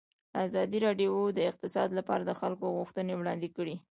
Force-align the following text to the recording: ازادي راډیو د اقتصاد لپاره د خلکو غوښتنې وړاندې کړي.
ازادي 0.45 0.79
راډیو 0.85 1.13
د 1.37 1.39
اقتصاد 1.49 1.89
لپاره 1.99 2.23
د 2.25 2.31
خلکو 2.41 2.65
غوښتنې 2.77 3.13
وړاندې 3.17 3.49
کړي. 3.57 3.75